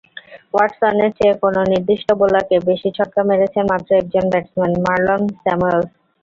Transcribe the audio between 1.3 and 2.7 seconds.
কোনো নির্দিষ্ট বোলারকে